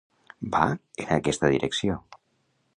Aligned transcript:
Va 0.55 0.61
en 1.03 1.13
aquesta 1.17 1.53
direcció. 1.57 2.01